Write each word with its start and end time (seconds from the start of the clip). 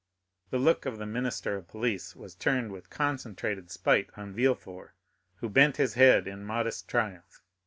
The 0.49 0.57
look 0.57 0.87
of 0.87 0.97
the 0.97 1.05
minister 1.05 1.55
of 1.55 1.67
police 1.67 2.15
was 2.15 2.33
turned 2.33 2.71
with 2.71 2.89
concentrated 2.89 3.69
spite 3.69 4.09
on 4.17 4.33
Villefort, 4.33 4.93
who 5.35 5.47
bent 5.47 5.77
his 5.77 5.93
head 5.93 6.27
in 6.27 6.43
modest 6.43 6.87
triumph. 6.89 7.43